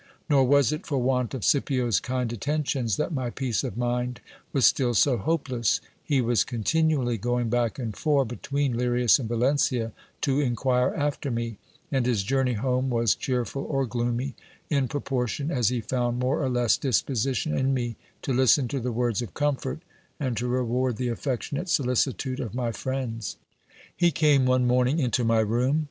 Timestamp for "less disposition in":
16.49-17.71